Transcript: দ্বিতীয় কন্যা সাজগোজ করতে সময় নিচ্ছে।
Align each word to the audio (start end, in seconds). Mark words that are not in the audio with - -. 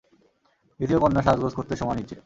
দ্বিতীয় 0.79 0.99
কন্যা 0.99 1.21
সাজগোজ 1.23 1.53
করতে 1.55 1.73
সময় 1.75 1.97
নিচ্ছে। 1.97 2.15